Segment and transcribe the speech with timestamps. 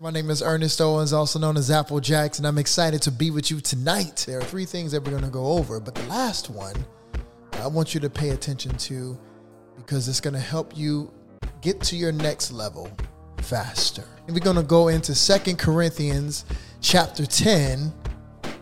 [0.00, 3.32] My name is Ernest Owens, also known as Apple Jacks, and I'm excited to be
[3.32, 4.26] with you tonight.
[4.28, 6.76] There are three things that we're going to go over, but the last one
[7.54, 9.18] I want you to pay attention to
[9.76, 11.12] because it's going to help you
[11.62, 12.88] get to your next level
[13.38, 14.04] faster.
[14.28, 16.44] And we're going to go into Second Corinthians
[16.80, 17.92] chapter 10,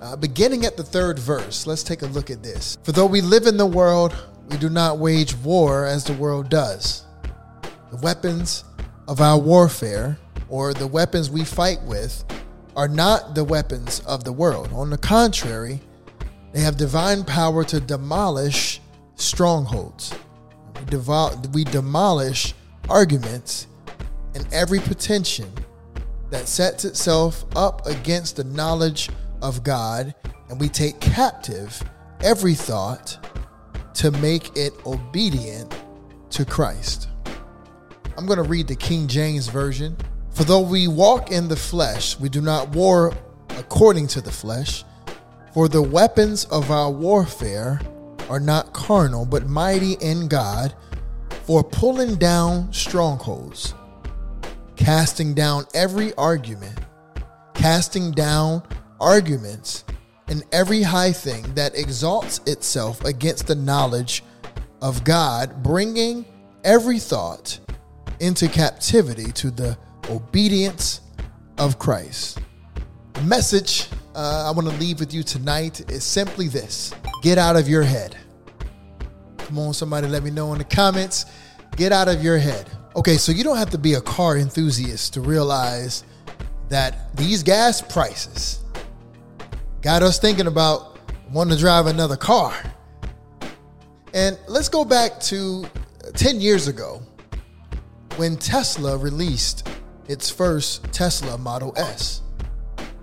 [0.00, 1.66] uh, beginning at the third verse.
[1.66, 2.78] Let's take a look at this.
[2.82, 4.16] For though we live in the world,
[4.48, 7.04] we do not wage war as the world does.
[7.90, 8.64] The weapons
[9.06, 10.18] of our warfare
[10.48, 12.24] or the weapons we fight with
[12.76, 14.70] are not the weapons of the world.
[14.72, 15.80] On the contrary,
[16.52, 18.80] they have divine power to demolish
[19.16, 20.14] strongholds.
[20.74, 22.54] We, devol- we demolish
[22.88, 23.66] arguments
[24.34, 25.50] and every pretension
[26.30, 29.08] that sets itself up against the knowledge
[29.42, 30.14] of God,
[30.50, 31.82] and we take captive
[32.20, 33.18] every thought
[33.94, 35.74] to make it obedient
[36.30, 37.08] to Christ.
[38.18, 39.96] I'm going to read the King James Version.
[40.36, 43.14] For though we walk in the flesh, we do not war
[43.56, 44.84] according to the flesh.
[45.54, 47.80] For the weapons of our warfare
[48.28, 50.74] are not carnal, but mighty in God
[51.44, 53.72] for pulling down strongholds,
[54.76, 56.80] casting down every argument,
[57.54, 58.62] casting down
[59.00, 59.84] arguments,
[60.28, 64.22] and every high thing that exalts itself against the knowledge
[64.82, 66.26] of God, bringing
[66.62, 67.58] every thought
[68.20, 69.78] into captivity to the
[70.10, 71.00] obedience
[71.58, 72.38] of Christ.
[73.14, 77.56] The message uh, I want to leave with you tonight is simply this get out
[77.56, 78.16] of your head.
[79.38, 81.26] Come on, somebody let me know in the comments.
[81.76, 82.70] Get out of your head.
[82.96, 86.04] Okay, so you don't have to be a car enthusiast to realize
[86.68, 88.64] that these gas prices
[89.82, 90.98] got us thinking about
[91.30, 92.54] wanting to drive another car.
[94.14, 95.66] And let's go back to
[96.14, 97.02] 10 years ago
[98.16, 99.68] when Tesla released
[100.08, 102.22] its first Tesla Model S.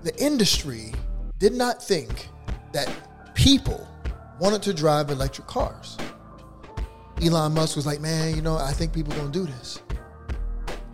[0.03, 0.93] The industry
[1.39, 2.29] did not think
[2.71, 2.89] that
[3.33, 3.87] people
[4.39, 5.97] wanted to drive electric cars.
[7.21, 9.79] Elon Musk was like, man, you know, I think people are to do this.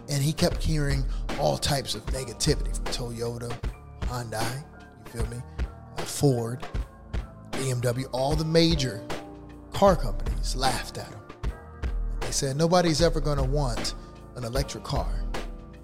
[0.09, 1.03] And he kept hearing
[1.39, 3.55] all types of negativity from Toyota,
[4.01, 4.63] Hyundai,
[5.05, 5.37] you feel me?
[5.97, 6.65] Uh, Ford,
[7.51, 9.03] BMW, all the major
[9.73, 11.19] car companies laughed at him.
[12.21, 13.95] They said nobody's ever to want
[14.35, 15.09] an electric car.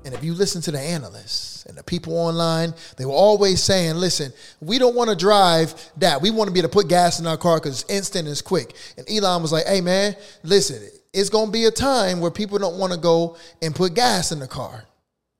[0.05, 3.95] And if you listen to the analysts and the people online, they were always saying,
[3.95, 6.21] listen, we don't want to drive that.
[6.21, 8.31] We want to be able to put gas in our car because it's instant and
[8.31, 8.75] it's quick.
[8.97, 12.59] And Elon was like, hey, man, listen, it's going to be a time where people
[12.59, 14.85] don't want to go and put gas in the car.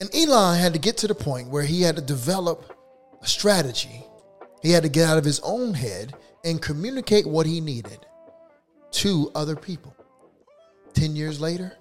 [0.02, 2.74] And Elon had to get to the point where he had to develop
[3.22, 4.04] a strategy.
[4.64, 8.00] He had to get out of his own head and communicate what he needed
[8.94, 9.96] to other people.
[10.94, 11.78] 10 years later,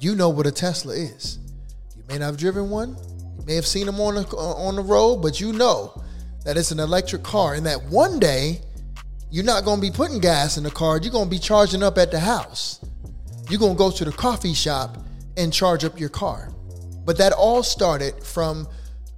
[0.00, 1.38] you know what a Tesla is.
[2.04, 2.96] You may not have driven one.
[3.38, 6.02] You may have seen them on the, uh, on the road, but you know
[6.44, 8.60] that it's an electric car and that one day
[9.30, 10.98] you're not going to be putting gas in the car.
[10.98, 12.84] You're going to be charging up at the house.
[13.48, 14.98] You're going to go to the coffee shop
[15.38, 16.52] and charge up your car.
[17.06, 18.68] But that all started from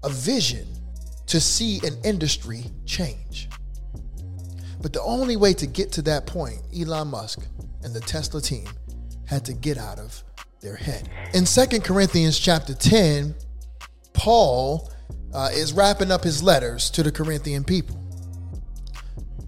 [0.04, 0.66] a vision
[1.26, 3.48] to see an industry change.
[4.80, 7.40] But the only way to get to that point, Elon Musk
[7.82, 8.68] and the Tesla team
[9.26, 10.22] had to get out of
[10.60, 11.08] their head.
[11.34, 13.34] In Second Corinthians chapter 10,
[14.12, 14.90] Paul
[15.34, 18.02] uh, is wrapping up his letters to the Corinthian people.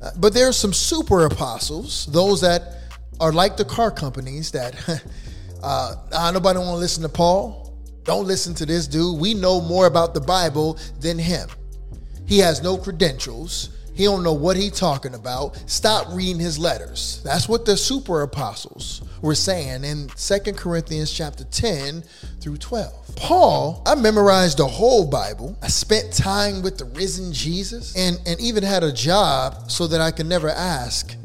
[0.00, 2.74] Uh, but there are some super apostles, those that
[3.20, 4.74] are like the car companies that
[5.62, 7.76] uh, nobody want to listen to Paul.
[8.04, 9.20] Don't listen to this dude.
[9.20, 11.48] We know more about the Bible than him.
[12.26, 13.70] He has no credentials.
[13.98, 15.60] He don't know what he talking about.
[15.66, 17.20] Stop reading his letters.
[17.24, 22.04] That's what the super apostles were saying in Second Corinthians chapter 10
[22.40, 23.16] through 12.
[23.16, 25.58] Paul, I memorized the whole Bible.
[25.60, 30.00] I spent time with the risen Jesus and, and even had a job so that
[30.00, 31.16] I could never ask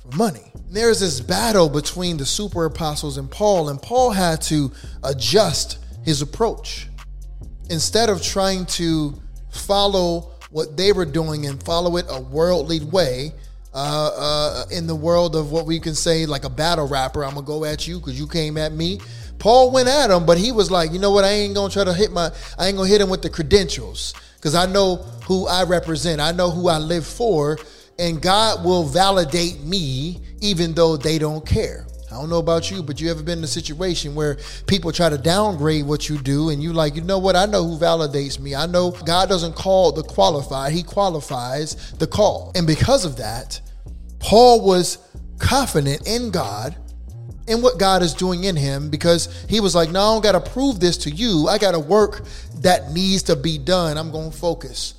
[0.00, 0.50] for money.
[0.70, 4.72] There's this battle between the super apostles and Paul, and Paul had to
[5.04, 6.88] adjust his approach.
[7.68, 9.20] Instead of trying to
[9.50, 13.32] follow what they were doing and follow it a worldly way.
[13.72, 17.34] Uh, uh, in the world of what we can say like a battle rapper, I'm
[17.34, 19.00] gonna go at you because you came at me.
[19.38, 21.24] Paul went at him, but he was like, you know what?
[21.24, 24.12] I ain't gonna try to hit my, I ain't gonna hit him with the credentials
[24.36, 26.20] because I know who I represent.
[26.20, 27.58] I know who I live for,
[27.98, 31.86] and God will validate me even though they don't care.
[32.10, 35.08] I don't know about you, but you ever been in a situation where people try
[35.08, 37.36] to downgrade what you do and you like, you know what?
[37.36, 38.54] I know who validates me.
[38.54, 42.50] I know God doesn't call the qualified, he qualifies the call.
[42.56, 43.60] And because of that,
[44.18, 44.98] Paul was
[45.38, 46.76] confident in God
[47.46, 50.44] in what God is doing in him because he was like, No, I don't got
[50.44, 51.46] to prove this to you.
[51.48, 52.22] I got to work
[52.56, 53.96] that needs to be done.
[53.96, 54.94] I'm going to focus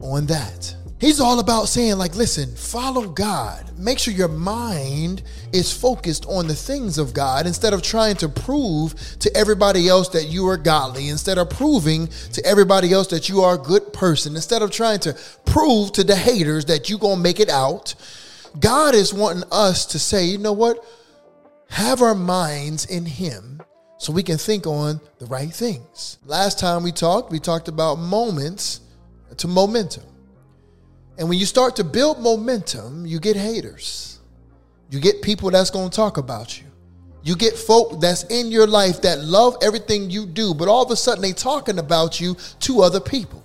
[0.00, 0.74] on that.
[0.98, 3.78] He's all about saying, like, listen, follow God.
[3.78, 5.22] Make sure your mind
[5.52, 10.08] is focused on the things of God instead of trying to prove to everybody else
[10.10, 13.92] that you are godly, instead of proving to everybody else that you are a good
[13.92, 15.14] person, instead of trying to
[15.44, 17.94] prove to the haters that you're going to make it out.
[18.58, 20.82] God is wanting us to say, you know what?
[21.68, 23.60] Have our minds in Him
[23.98, 26.16] so we can think on the right things.
[26.24, 28.80] Last time we talked, we talked about moments
[29.36, 30.04] to momentum.
[31.18, 34.20] And when you start to build momentum, you get haters.
[34.90, 36.66] You get people that's going to talk about you.
[37.22, 40.90] You get folk that's in your life that love everything you do, but all of
[40.92, 43.42] a sudden they talking about you to other people.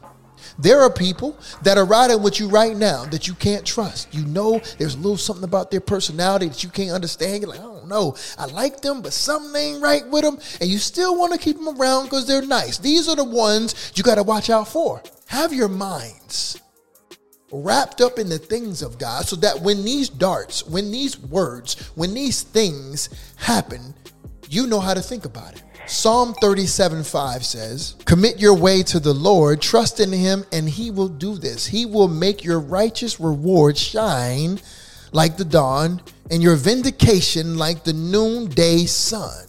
[0.60, 4.14] There are people that are riding with you right now that you can't trust.
[4.14, 7.42] You know there's a little something about their personality that you can't understand.
[7.42, 8.16] You're like, I don't know.
[8.38, 10.38] I like them, but something ain't right with them.
[10.60, 12.78] And you still want to keep them around because they're nice.
[12.78, 15.02] These are the ones you got to watch out for.
[15.28, 16.62] Have your minds
[17.52, 21.92] wrapped up in the things of God so that when these darts, when these words,
[21.96, 23.94] when these things happen,
[24.50, 25.64] you know how to think about it.
[25.88, 30.92] Psalm 37 5 says, Commit your way to the Lord, trust in him, and he
[30.92, 31.66] will do this.
[31.66, 34.60] He will make your righteous reward shine
[35.12, 39.48] like the dawn, and your vindication like the noonday sun.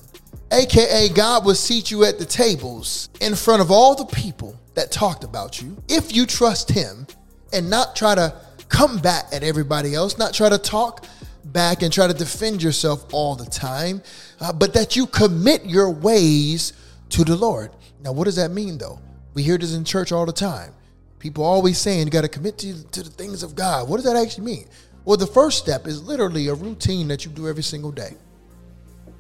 [0.51, 4.91] AKA, God will seat you at the tables in front of all the people that
[4.91, 7.07] talked about you if you trust him
[7.53, 8.35] and not try to
[8.69, 11.05] come back at everybody else, not try to talk
[11.45, 14.03] back and try to defend yourself all the time,
[14.41, 16.73] uh, but that you commit your ways
[17.11, 17.71] to the Lord.
[18.03, 18.99] Now, what does that mean though?
[19.35, 20.73] We hear this in church all the time.
[21.19, 23.89] People always saying you got to commit to, to the things of God.
[23.89, 24.67] What does that actually mean?
[25.05, 28.17] Well, the first step is literally a routine that you do every single day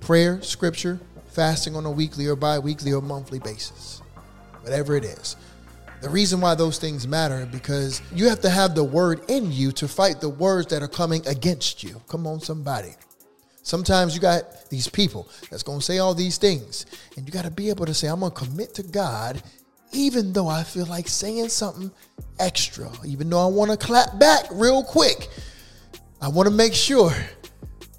[0.00, 0.98] prayer, scripture,
[1.28, 4.02] fasting on a weekly or bi weekly or monthly basis,
[4.62, 5.36] whatever it is.
[6.02, 9.70] The reason why those things matter because you have to have the word in you
[9.72, 12.02] to fight the words that are coming against you.
[12.08, 12.90] Come on, somebody.
[13.62, 17.44] Sometimes you got these people that's going to say all these things, and you got
[17.44, 19.40] to be able to say, I'm going to commit to God,
[19.92, 21.92] even though I feel like saying something
[22.40, 25.28] extra, even though I want to clap back real quick.
[26.20, 27.12] I want to make sure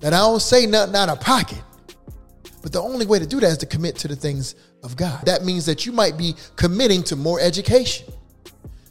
[0.02, 1.64] that I don't say nothing out of pocket.
[2.62, 5.26] But the only way to do that is to commit to the things of God.
[5.26, 8.12] That means that you might be committing to more education,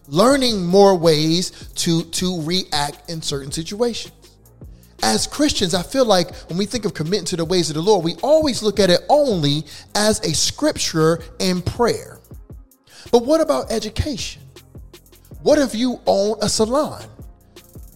[0.08, 4.14] learning more ways to, to react in certain situations.
[5.04, 7.82] As Christians, I feel like when we think of committing to the ways of the
[7.82, 12.20] Lord, we always look at it only as a scripture and prayer.
[13.10, 14.42] But what about education?
[15.42, 17.02] What if you own a salon?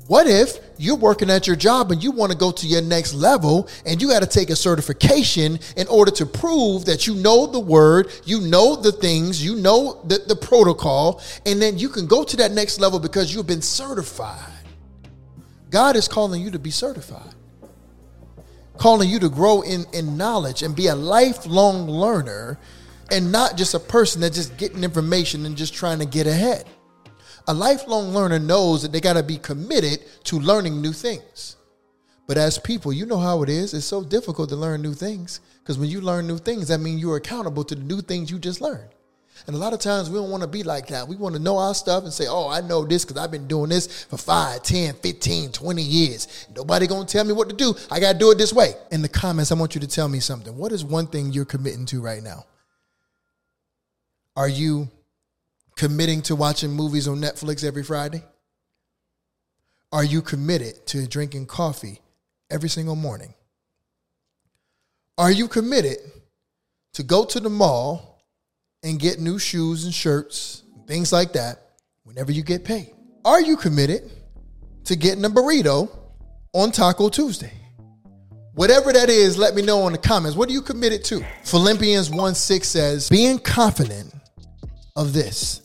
[0.08, 3.14] What if you're working at your job and you want to go to your next
[3.14, 7.46] level and you got to take a certification in order to prove that you know
[7.46, 12.06] the word, you know the things, you know the, the protocol, and then you can
[12.06, 14.52] go to that next level because you've been certified.
[15.70, 17.34] God is calling you to be certified,
[18.76, 22.58] calling you to grow in, in knowledge and be a lifelong learner
[23.10, 26.64] and not just a person that's just getting information and just trying to get ahead.
[27.48, 31.56] A lifelong learner knows that they got to be committed to learning new things.
[32.26, 33.72] But as people, you know how it is.
[33.72, 37.00] It's so difficult to learn new things because when you learn new things, that means
[37.00, 38.88] you're accountable to the new things you just learned.
[39.46, 41.06] And a lot of times we don't want to be like that.
[41.06, 43.46] We want to know our stuff and say, oh, I know this because I've been
[43.46, 46.46] doing this for 5, 10, 15, 20 years.
[46.56, 47.74] Nobody going to tell me what to do.
[47.90, 48.72] I got to do it this way.
[48.90, 50.56] In the comments, I want you to tell me something.
[50.56, 52.46] What is one thing you're committing to right now?
[54.34, 54.88] Are you
[55.76, 58.22] committing to watching movies on Netflix every Friday?
[59.92, 62.00] Are you committed to drinking coffee
[62.50, 63.34] every single morning?
[65.18, 65.98] Are you committed
[66.94, 68.22] to go to the mall
[68.82, 71.72] and get new shoes and shirts, things like that,
[72.04, 72.92] whenever you get paid?
[73.24, 74.10] Are you committed
[74.84, 75.90] to getting a burrito
[76.52, 77.52] on Taco Tuesday?
[78.54, 80.36] Whatever that is, let me know in the comments.
[80.36, 81.24] What are you committed to?
[81.44, 84.14] Philippians 1 6 says, Being confident
[84.94, 85.60] of this,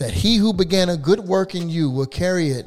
[0.00, 2.66] that he who began a good work in you will carry it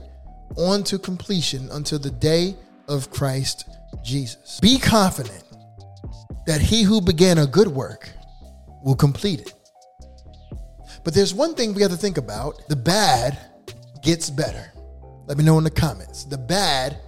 [0.56, 2.56] on to completion until the day
[2.88, 3.68] of Christ
[4.04, 4.60] Jesus.
[4.62, 5.44] Be confident
[6.46, 8.10] that he who began a good work
[8.84, 9.54] will complete it.
[11.04, 13.38] But there's one thing we have to think about the bad
[14.04, 14.72] gets better.
[15.26, 16.26] Let me know in the comments.
[16.26, 17.00] The bad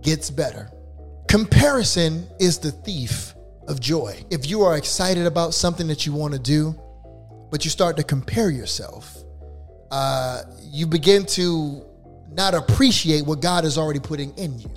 [0.00, 0.70] gets better.
[1.28, 3.34] Comparison is the thief
[3.68, 4.24] of joy.
[4.30, 6.74] If you are excited about something that you want to do,
[7.50, 9.19] but you start to compare yourself,
[9.90, 11.84] uh, you begin to
[12.32, 14.70] not appreciate what God is already putting in you.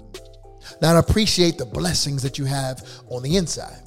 [0.82, 3.82] not appreciate the blessings that you have on the inside,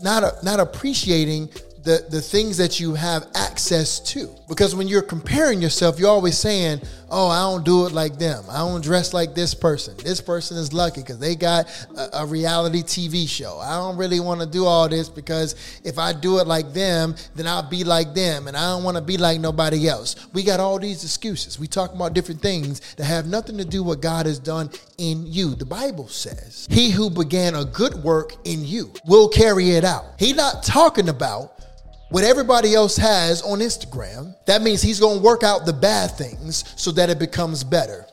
[0.00, 1.48] not, not appreciating
[1.82, 4.28] the, the things that you have access to.
[4.48, 6.80] Because when you're comparing yourself, you're always saying,
[7.14, 8.42] Oh, I don't do it like them.
[8.48, 9.94] I don't dress like this person.
[9.98, 13.58] This person is lucky because they got a, a, reality TV show.
[13.58, 17.14] I don't really want to do all this because if I do it like them,
[17.34, 20.16] then I'll be like them and I don't want to be like nobody else.
[20.32, 21.58] We got all these excuses.
[21.58, 24.70] We talk about different things that have nothing to do with what God has done
[24.96, 25.54] in you.
[25.54, 30.04] The Bible says, He who began a good work in you will carry it out.
[30.18, 31.51] He not talking about
[32.12, 36.62] what everybody else has on Instagram, that means he's to work out the bad things
[36.76, 38.04] so that it becomes better.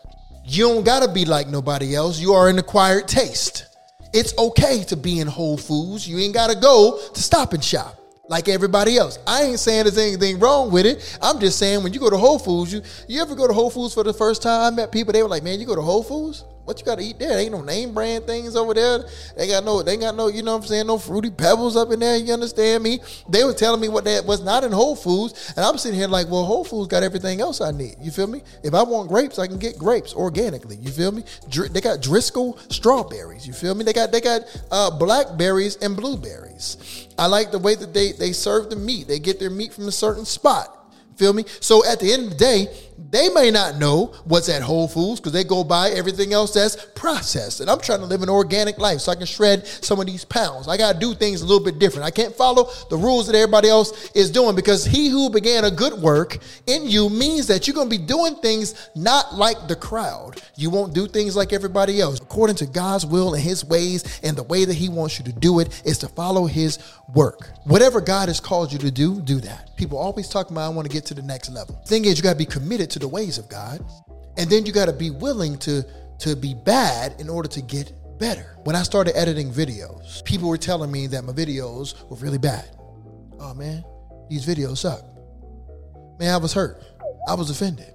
[0.45, 2.17] You don't got to be like nobody else.
[2.17, 3.65] You are an acquired taste.
[4.13, 6.07] It's okay to be in Whole Foods.
[6.07, 9.19] You ain't got to go to Stop and Shop like everybody else.
[9.27, 11.19] I ain't saying there's anything wrong with it.
[11.21, 13.69] I'm just saying when you go to Whole Foods, you you ever go to Whole
[13.69, 14.61] Foods for the first time?
[14.61, 16.45] I met people, they were like, man, you go to Whole Foods?
[16.69, 17.39] What you gotta eat there?
[17.39, 19.03] Ain't no name brand things over there.
[19.35, 21.91] They got no, they got no, you know what I'm saying, no fruity pebbles up
[21.91, 22.15] in there.
[22.15, 22.99] You understand me?
[23.27, 26.07] They were telling me what that was not in Whole Foods, and I'm sitting here
[26.07, 27.95] like, well, Whole Foods got everything else I need.
[27.99, 28.43] You feel me?
[28.63, 30.75] If I want grapes, I can get grapes organically.
[30.75, 31.23] You feel me?
[31.49, 33.47] Dr- they got Driscoll strawberries.
[33.47, 33.83] You feel me?
[33.83, 37.07] They got they got uh, blackberries and blueberries.
[37.17, 39.07] I like the way that they they serve the meat.
[39.07, 40.75] They get their meat from a certain spot.
[41.19, 41.43] Feel me?
[41.59, 42.67] So at the end of the day,
[43.11, 46.75] they may not know what's at Whole Foods because they go by everything else that's
[46.95, 47.61] processed.
[47.61, 50.25] And I'm trying to live an organic life so I can shred some of these
[50.25, 50.67] pounds.
[50.67, 52.05] I got to do things a little bit different.
[52.05, 55.71] I can't follow the rules that everybody else is doing because he who began a
[55.71, 56.37] good work
[56.67, 60.41] in you means that you're going to be doing things not like the crowd.
[60.55, 62.19] You won't do things like everybody else.
[62.19, 65.33] According to God's will and his ways and the way that he wants you to
[65.33, 66.79] do it is to follow his
[67.13, 67.49] work.
[67.63, 69.75] Whatever God has called you to do, do that.
[69.77, 71.75] People always talk about, I want to get to the next level.
[71.85, 73.83] Thing is, you got to be committed to the ways of God.
[74.37, 75.83] And then you got to be willing to
[76.19, 78.57] to be bad in order to get better.
[78.65, 82.69] When I started editing videos, people were telling me that my videos were really bad.
[83.39, 83.83] Oh man,
[84.29, 85.01] these videos suck.
[86.19, 86.83] Man, I was hurt.
[87.27, 87.93] I was offended.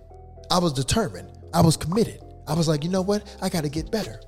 [0.51, 1.31] I was determined.
[1.53, 2.23] I was committed.
[2.47, 3.37] I was like, you know what?
[3.43, 4.21] I got to get better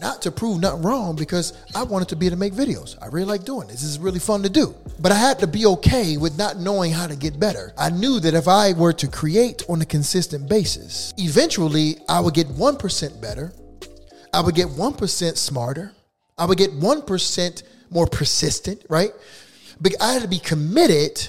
[0.00, 2.96] not to prove nothing wrong because I wanted to be able to make videos.
[3.00, 3.80] I really like doing this.
[3.80, 4.74] This is really fun to do.
[5.00, 7.72] But I had to be okay with not knowing how to get better.
[7.76, 12.34] I knew that if I were to create on a consistent basis, eventually I would
[12.34, 13.52] get 1% better.
[14.32, 15.92] I would get 1% smarter.
[16.36, 19.12] I would get 1% more persistent, right?
[19.80, 21.28] But I had to be committed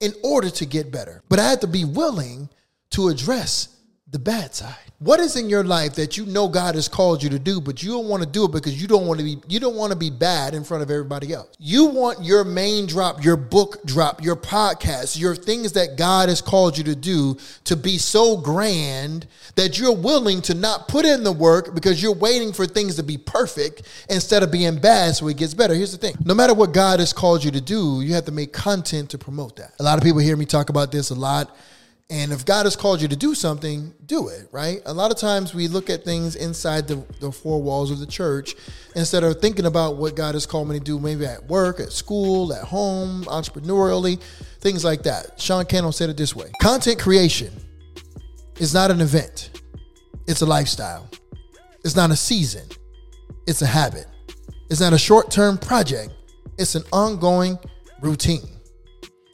[0.00, 1.22] in order to get better.
[1.28, 2.48] But I had to be willing
[2.90, 3.68] to address
[4.10, 4.74] the bad side.
[5.00, 7.82] What is in your life that you know God has called you to do, but
[7.82, 9.92] you don't want to do it because you don't want to be you don't want
[9.92, 11.54] to be bad in front of everybody else.
[11.58, 16.40] You want your main drop, your book drop, your podcast, your things that God has
[16.40, 21.22] called you to do to be so grand that you're willing to not put in
[21.22, 25.28] the work because you're waiting for things to be perfect instead of being bad so
[25.28, 25.74] it gets better.
[25.74, 26.14] Here's the thing.
[26.24, 29.18] No matter what God has called you to do, you have to make content to
[29.18, 29.74] promote that.
[29.78, 31.54] A lot of people hear me talk about this a lot
[32.10, 34.80] and if God has called you to do something, do it, right?
[34.86, 38.06] A lot of times we look at things inside the, the four walls of the
[38.06, 38.54] church
[38.96, 41.92] instead of thinking about what God has called me to do, maybe at work, at
[41.92, 44.18] school, at home, entrepreneurially,
[44.60, 45.38] things like that.
[45.38, 47.52] Sean Cannell said it this way Content creation
[48.58, 49.60] is not an event,
[50.26, 51.08] it's a lifestyle.
[51.84, 52.66] It's not a season,
[53.46, 54.06] it's a habit.
[54.70, 56.12] It's not a short term project,
[56.58, 57.58] it's an ongoing
[58.00, 58.48] routine.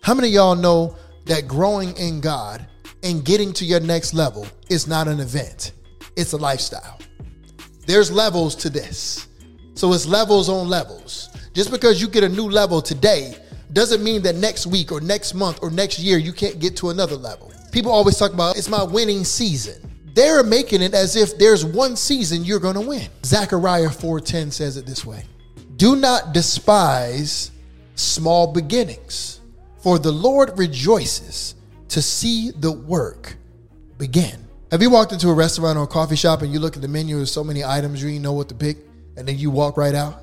[0.03, 0.97] How many of y'all know?
[1.27, 2.67] That growing in God
[3.03, 5.73] and getting to your next level is not an event,
[6.17, 6.99] it's a lifestyle.
[7.87, 9.29] There's levels to this.
[9.75, 11.29] So it's levels on levels.
[11.53, 13.35] Just because you get a new level today
[13.73, 16.91] doesn't mean that next week or next month or next year you can't get to
[16.91, 17.53] another level.
[17.73, 19.91] People always talk about it's my winning season.
[20.15, 23.09] They're making it as if there's one season you're going to win.
[23.25, 25.25] Zechariah 4:10 says it this way.
[25.77, 27.51] Do not despise
[27.97, 29.41] small beginnings
[29.85, 31.57] for the Lord rejoices
[31.89, 33.37] to see the work
[33.99, 34.43] begin.
[34.71, 36.89] Have you walked into a restaurant or a coffee shop and you look at the
[36.89, 38.79] menu, there's so many items you didn't know what to pick,
[39.19, 40.23] and then you walk right out?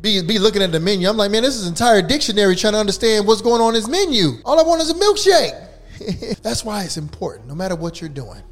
[0.00, 1.06] Be, be looking at the menu.
[1.06, 3.74] I'm like, man, this is an entire dictionary trying to understand what's going on in
[3.74, 4.38] this menu.
[4.46, 6.40] All I want is a milkshake.
[6.42, 8.42] That's why it's important, no matter what you're doing,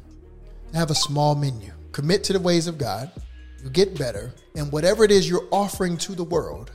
[0.71, 1.71] have a small menu.
[1.93, 3.09] Commit to the ways of God.
[3.63, 4.35] You get better.
[4.55, 6.73] And whatever it is you're offering to the world,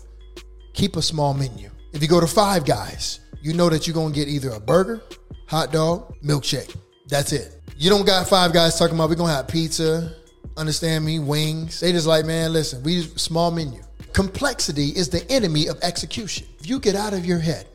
[0.74, 1.70] keep a small menu.
[1.92, 5.02] If you go to Five Guys, you know that you're gonna get either a burger,
[5.48, 6.74] hot dog, milkshake.
[7.08, 7.60] That's it.
[7.76, 10.14] You don't got five guys talking about we're gonna have pizza,
[10.56, 11.80] understand me, wings.
[11.80, 13.82] They just like, man, listen, we just, small menu.
[14.12, 16.46] Complexity is the enemy of execution.
[16.60, 17.66] If you get out of your head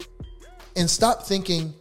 [0.75, 1.73] and stop thinking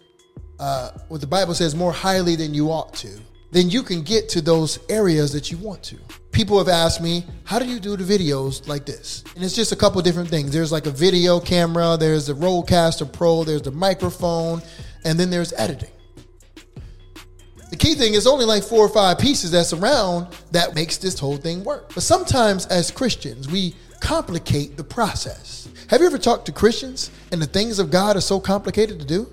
[0.59, 3.21] uh, what the Bible says more highly than you ought to,
[3.57, 5.97] then you can get to those areas that you want to.
[6.31, 9.25] People have asked me, how do you do the videos like this?
[9.35, 10.53] And it's just a couple different things.
[10.53, 14.61] There's like a video camera, there's the Rodecaster Pro, there's the microphone,
[15.07, 15.89] and then there's editing.
[17.71, 21.19] The key thing is only like four or five pieces that's around that makes this
[21.19, 21.95] whole thing work.
[21.95, 25.67] But sometimes as Christians, we complicate the process.
[25.89, 29.07] Have you ever talked to Christians and the things of God are so complicated to
[29.07, 29.33] do?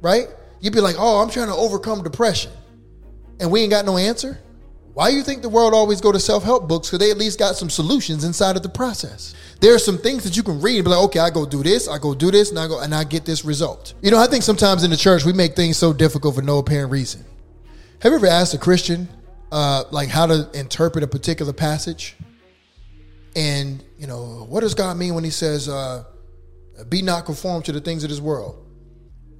[0.00, 0.28] Right?
[0.60, 2.52] You'd be like, oh, I'm trying to overcome depression.
[3.40, 4.38] And we ain't got no answer?
[4.92, 6.88] Why do you think the world always go to self-help books?
[6.88, 9.34] Because they at least got some solutions inside of the process.
[9.60, 11.62] There are some things that you can read and be like, okay, I go do
[11.62, 13.94] this, I go do this, and I go and I get this result.
[14.02, 16.58] You know, I think sometimes in the church we make things so difficult for no
[16.58, 17.24] apparent reason.
[18.00, 19.08] Have you ever asked a Christian
[19.52, 22.16] uh, like how to interpret a particular passage?
[23.36, 26.04] And you know, what does God mean when He says, uh,
[26.88, 28.66] "Be not conformed to the things of this world"?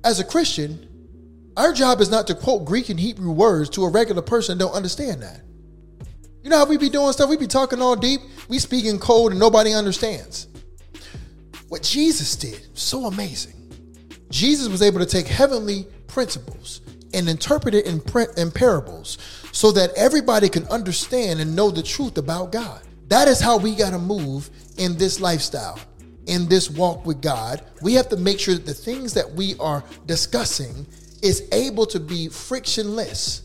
[0.05, 0.89] As a Christian,
[1.61, 4.73] our job is not to quote Greek and Hebrew words to a regular person don't
[4.73, 5.43] understand that.
[6.43, 7.29] You know how we be doing stuff?
[7.29, 8.23] We be talking all deep.
[8.49, 10.49] We speak in code and nobody understands.
[11.69, 13.53] What Jesus did, so amazing.
[14.31, 16.81] Jesus was able to take heavenly principles
[17.13, 19.19] and interpret it in, print, in parables
[19.53, 22.81] so that everybody can understand and know the truth about God.
[23.09, 24.49] That is how we got to move
[24.79, 25.79] in this lifestyle,
[26.27, 27.63] in this walk with God.
[27.83, 30.87] We have to make sure that the things that we are discussing
[31.23, 33.43] is able to be frictionless.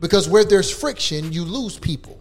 [0.00, 2.18] Because where there's friction, you lose people.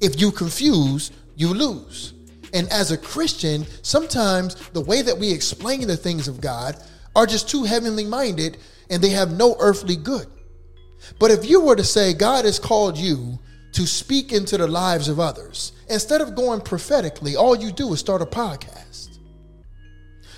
[0.00, 2.14] If you confuse, you lose.
[2.52, 6.76] And as a Christian, sometimes the way that we explain the things of God
[7.16, 8.58] are just too heavenly minded
[8.90, 10.26] and they have no earthly good.
[11.18, 13.38] But if you were to say, God has called you
[13.72, 18.00] to speak into the lives of others, instead of going prophetically, all you do is
[18.00, 19.13] start a podcast.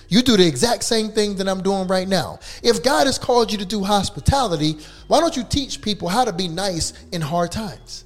[0.08, 2.38] You do the exact same thing that I'm doing right now.
[2.62, 6.32] If God has called you to do hospitality, why don't you teach people how to
[6.32, 8.04] be nice in hard times?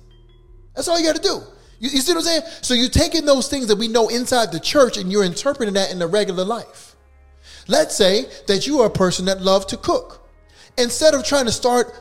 [0.75, 1.42] That's all you got to do.
[1.78, 2.42] You, you see what I'm saying?
[2.62, 5.90] So you're taking those things that we know inside the church and you're interpreting that
[5.90, 6.97] in the regular life.
[7.69, 10.28] Let's say that you are a person that loves to cook.
[10.78, 11.92] Instead of trying to start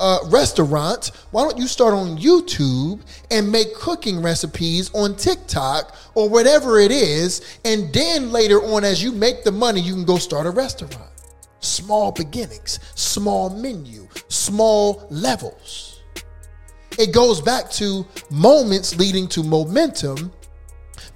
[0.00, 3.00] Uh, restaurant, why don't you start on YouTube
[3.32, 7.58] and make cooking recipes on TikTok or whatever it is?
[7.64, 11.10] And then later on, as you make the money, you can go start a restaurant.
[11.60, 16.00] Small beginnings, small menu, small levels.
[16.96, 20.32] It goes back to moments leading to momentum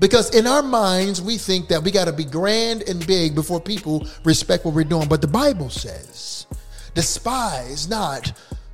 [0.01, 3.61] because in our minds, we think that we got to be grand and big before
[3.61, 5.09] people respect what we're doing.
[5.09, 6.49] But the Bible says,
[6.95, 8.33] despise not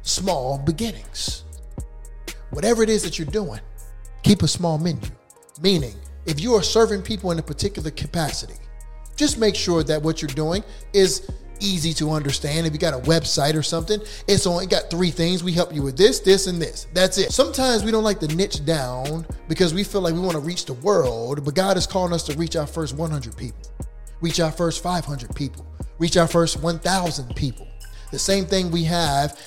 [0.08, 1.44] small beginnings.
[2.50, 3.60] Whatever it is that you're doing,
[4.22, 5.08] keep a small menu.
[5.60, 5.94] Meaning,
[6.26, 8.54] if you are serving people in a particular capacity,
[9.16, 12.66] just make sure that what you're doing is easy to understand.
[12.66, 15.42] If you got a website or something, it's only got three things.
[15.42, 16.86] We help you with this, this, and this.
[16.94, 17.32] That's it.
[17.32, 20.66] Sometimes we don't like to niche down because we feel like we want to reach
[20.66, 23.60] the world, but God is calling us to reach our first 100 people,
[24.20, 25.66] reach our first 500 people,
[25.98, 27.66] reach our first 1,000 people.
[28.10, 29.38] The same thing we have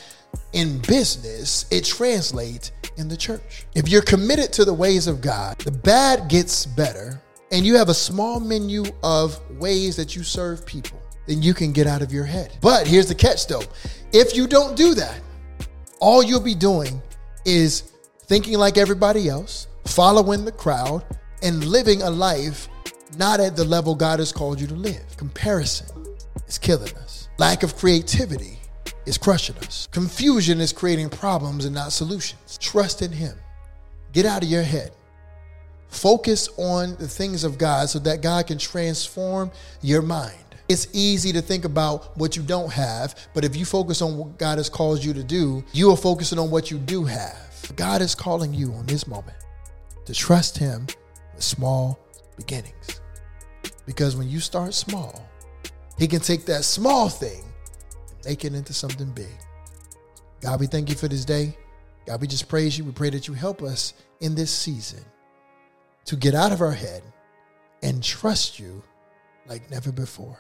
[0.54, 3.66] in business, it translates in the church.
[3.76, 7.90] If you're committed to the ways of God, the bad gets better, and you have
[7.90, 12.12] a small menu of ways that you serve people, then you can get out of
[12.12, 12.58] your head.
[12.62, 13.64] But here's the catch though
[14.12, 15.22] if you don't do that,
[16.00, 17.02] all you'll be doing
[17.46, 17.92] is
[18.24, 21.04] thinking like everybody else, following the crowd,
[21.44, 22.68] and living a life
[23.18, 25.18] not at the level God has called you to live.
[25.18, 25.88] Comparison
[26.48, 27.30] is killing us.
[27.38, 28.61] Lack of creativity
[29.06, 29.88] is crushing us.
[29.92, 32.58] Confusion is creating problems and not solutions.
[32.60, 33.36] Trust in Him.
[34.12, 34.92] Get out of your head.
[35.88, 40.38] Focus on the things of God so that God can transform your mind.
[40.70, 44.38] It's easy to think about what you don't have, but if you focus on what
[44.38, 47.72] God has called you to do, you are focusing on what you do have.
[47.76, 49.38] God is calling you on this moment
[50.06, 50.88] to trust Him
[51.34, 52.00] with small
[52.38, 53.02] beginnings.
[53.86, 55.30] Because when you start small,
[55.98, 57.51] He can take that small thing
[58.26, 59.36] make it into something big.
[60.42, 61.58] God, we thank you for this day.
[62.06, 62.84] God, we just praise you.
[62.84, 65.04] We pray that you help us in this season
[66.06, 67.04] to get out of our head
[67.84, 68.82] and trust you
[69.48, 70.38] like never before.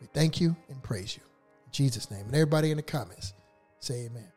[0.00, 1.22] We thank you and praise you.
[1.66, 2.26] In Jesus' name.
[2.26, 3.32] And everybody in the comments,
[3.78, 4.32] say amen.